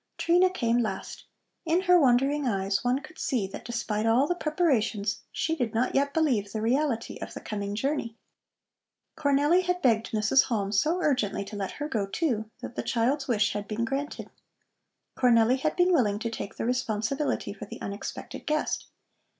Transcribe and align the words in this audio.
Trina 0.17 0.49
came 0.49 0.79
last. 0.79 1.25
In 1.63 1.81
her 1.81 1.99
wondering 1.99 2.47
eyes 2.47 2.83
one 2.83 3.01
could 3.03 3.19
see 3.19 3.45
that 3.45 3.63
despite 3.63 4.07
all 4.07 4.25
the 4.25 4.33
preparations 4.33 5.21
she 5.31 5.55
did 5.55 5.75
not 5.75 5.93
yet 5.93 6.11
believe 6.11 6.51
the 6.51 6.59
reality 6.59 7.19
of 7.19 7.35
the 7.35 7.39
coming 7.39 7.75
journey. 7.75 8.17
Cornelli 9.15 9.61
had 9.61 9.79
begged 9.83 10.09
Mrs. 10.09 10.45
Halm 10.45 10.71
so 10.73 10.99
urgently 11.03 11.45
to 11.45 11.55
let 11.55 11.73
her 11.73 11.87
go, 11.87 12.07
too, 12.07 12.49
that 12.61 12.75
the 12.75 12.81
child's 12.81 13.27
wish 13.27 13.53
had 13.53 13.67
been 13.67 13.85
granted. 13.85 14.31
Cornelli 15.15 15.59
had 15.59 15.75
been 15.75 15.93
willing 15.93 16.17
to 16.17 16.31
take 16.31 16.55
the 16.55 16.65
responsibility 16.65 17.53
for 17.53 17.65
the 17.65 17.79
unexpected 17.79 18.47
guest. 18.47 18.87